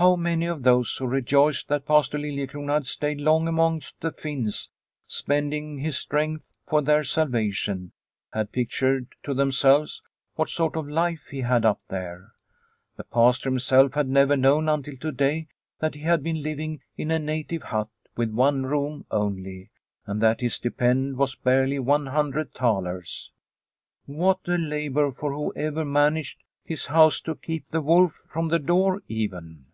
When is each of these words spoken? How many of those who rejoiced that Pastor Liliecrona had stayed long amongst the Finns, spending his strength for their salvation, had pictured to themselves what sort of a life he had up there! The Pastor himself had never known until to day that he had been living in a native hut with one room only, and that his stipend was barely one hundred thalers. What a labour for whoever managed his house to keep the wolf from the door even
How 0.00 0.14
many 0.14 0.46
of 0.46 0.62
those 0.62 0.96
who 0.96 1.08
rejoiced 1.08 1.66
that 1.66 1.84
Pastor 1.84 2.18
Liliecrona 2.18 2.74
had 2.74 2.86
stayed 2.86 3.20
long 3.20 3.48
amongst 3.48 4.00
the 4.00 4.12
Finns, 4.12 4.70
spending 5.08 5.78
his 5.78 5.96
strength 5.98 6.48
for 6.68 6.80
their 6.82 7.02
salvation, 7.02 7.90
had 8.32 8.52
pictured 8.52 9.08
to 9.24 9.34
themselves 9.34 10.00
what 10.36 10.50
sort 10.50 10.76
of 10.76 10.86
a 10.86 10.92
life 10.92 11.24
he 11.32 11.40
had 11.40 11.64
up 11.64 11.80
there! 11.88 12.30
The 12.96 13.02
Pastor 13.02 13.50
himself 13.50 13.94
had 13.94 14.08
never 14.08 14.36
known 14.36 14.68
until 14.68 14.96
to 14.98 15.10
day 15.10 15.48
that 15.80 15.96
he 15.96 16.02
had 16.02 16.22
been 16.22 16.44
living 16.44 16.80
in 16.96 17.10
a 17.10 17.18
native 17.18 17.64
hut 17.64 17.88
with 18.16 18.30
one 18.30 18.66
room 18.66 19.04
only, 19.10 19.72
and 20.06 20.20
that 20.22 20.42
his 20.42 20.54
stipend 20.54 21.16
was 21.16 21.34
barely 21.34 21.80
one 21.80 22.06
hundred 22.06 22.52
thalers. 22.54 23.32
What 24.06 24.38
a 24.46 24.58
labour 24.58 25.10
for 25.10 25.32
whoever 25.34 25.84
managed 25.84 26.38
his 26.62 26.86
house 26.86 27.20
to 27.22 27.34
keep 27.34 27.72
the 27.72 27.80
wolf 27.82 28.20
from 28.30 28.46
the 28.46 28.60
door 28.60 29.02
even 29.08 29.64